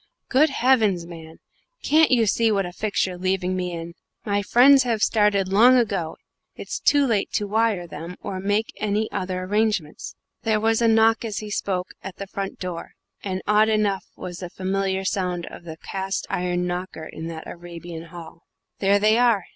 "Good 0.29 0.49
heavens, 0.49 1.05
man, 1.05 1.37
can't 1.83 2.09
you 2.09 2.25
see 2.25 2.51
what 2.51 2.65
a 2.65 2.71
fix 2.73 3.05
you're 3.05 3.19
leaving 3.19 3.55
me 3.55 3.71
in? 3.71 3.93
My 4.25 4.41
friends 4.41 4.81
have 4.81 5.03
started 5.03 5.47
long 5.47 5.77
ago 5.77 6.17
it's 6.55 6.79
too 6.79 7.05
late 7.05 7.31
to 7.33 7.45
wire 7.45 7.83
to 7.83 7.87
them, 7.87 8.15
or 8.19 8.39
make 8.39 8.73
any 8.77 9.11
other 9.11 9.43
arrangements." 9.43 10.15
There 10.41 10.59
was 10.59 10.81
a 10.81 10.87
knock, 10.87 11.23
as 11.23 11.37
he 11.37 11.51
spoke, 11.51 11.89
at 12.03 12.15
the 12.15 12.25
front 12.25 12.57
door; 12.59 12.93
and 13.23 13.43
odd 13.45 13.69
enough 13.69 14.07
was 14.15 14.39
the 14.39 14.49
familiar 14.49 15.05
sound 15.05 15.45
of 15.51 15.65
the 15.65 15.77
cast 15.77 16.25
iron 16.31 16.65
knocker 16.65 17.05
in 17.05 17.27
that 17.27 17.45
Arabian 17.45 18.05
hall. 18.05 18.41
"There 18.79 18.97
they 18.97 19.19
are!" 19.19 19.45